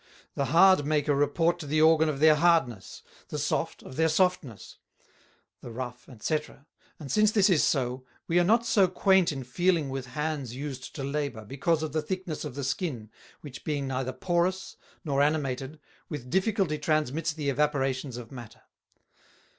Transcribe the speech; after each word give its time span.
The 0.33 0.45
Hard 0.45 0.83
make 0.83 1.07
a 1.07 1.13
report 1.13 1.59
to 1.59 1.67
the 1.67 1.79
Organ 1.79 2.09
of 2.09 2.19
their 2.19 2.33
Hardness; 2.33 3.03
the 3.27 3.37
Soft, 3.37 3.83
of 3.83 3.97
their 3.97 4.09
Softness; 4.09 4.79
the 5.61 5.69
Rough, 5.69 6.09
&c. 6.21 6.39
And 6.99 7.11
since 7.11 7.29
this 7.31 7.51
is 7.51 7.63
so, 7.63 8.03
we 8.27 8.39
are 8.39 8.43
not 8.43 8.65
so 8.65 8.87
quaint 8.87 9.31
in 9.31 9.43
Feeling 9.43 9.89
with 9.91 10.07
Hands 10.07 10.55
used 10.55 10.95
to 10.95 11.03
Labour, 11.03 11.45
because 11.45 11.83
of 11.83 11.91
the 11.93 12.01
Thickness 12.01 12.43
of 12.43 12.55
the 12.55 12.63
Skin, 12.63 13.11
which 13.41 13.63
being 13.63 13.85
neither 13.87 14.11
porous, 14.11 14.75
nor 15.05 15.21
animated, 15.21 15.79
with 16.09 16.31
difficulty 16.31 16.79
transmits 16.79 17.31
the 17.31 17.49
Evaporations 17.49 18.17
of 18.17 18.31
Matter. 18.31 18.63